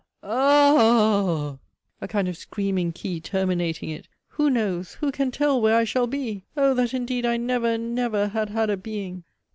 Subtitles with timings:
[0.23, 1.59] U gh o!
[2.01, 6.07] a kind of screaming key terminating it) who knows, who can tell where I shall
[6.07, 6.43] be?
[6.57, 6.73] Oh!
[6.73, 9.25] that indeed I never, never, had had a being!